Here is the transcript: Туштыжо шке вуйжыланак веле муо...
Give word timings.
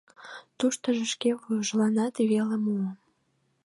Туштыжо 0.57 1.05
шке 1.13 1.29
вуйжыланак 1.39 2.15
веле 2.31 2.57
муо... 2.63 2.89